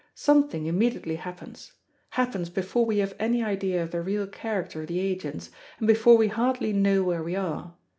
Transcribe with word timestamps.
Something 0.15 0.65
immediately 0.65 1.17
happens 1.17 1.73
happens 2.09 2.49
before 2.49 2.87
we 2.87 2.97
have 2.97 3.13
any 3.19 3.43
idea 3.43 3.83
of 3.83 3.91
the 3.91 4.01
real 4.01 4.25
character 4.25 4.81
of 4.81 4.87
the 4.87 4.99
agents, 4.99 5.51
and 5.77 5.87
before 5.87 6.17
we 6.17 6.27
hardly 6.27 6.73
know 6.73 7.03
where 7.03 7.21
we 7.21 7.35
are. 7.35 7.75